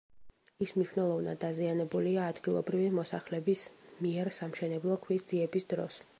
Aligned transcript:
ის 0.65 0.71
მნიშვნელოვნად 0.77 1.37
დაზიანებულია 1.43 2.23
ადგილობრივი 2.31 2.89
მოსახლების 3.01 3.63
მიერ 4.07 4.35
სამშენებლო 4.43 5.01
ქვის 5.07 5.29
ძიების 5.35 5.73
დროს. 5.75 6.05